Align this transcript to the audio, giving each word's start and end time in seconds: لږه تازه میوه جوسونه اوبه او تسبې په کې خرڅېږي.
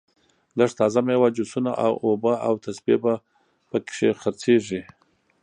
لږه 0.57 0.75
تازه 0.79 0.99
میوه 1.07 1.27
جوسونه 1.37 1.71
اوبه 2.07 2.33
او 2.47 2.53
تسبې 2.63 2.95
په 3.69 3.77
کې 3.95 4.09
خرڅېږي. 4.21 4.81